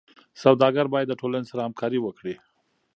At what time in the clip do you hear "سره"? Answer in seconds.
1.51-1.65